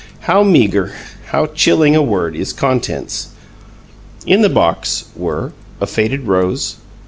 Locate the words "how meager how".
0.21-1.45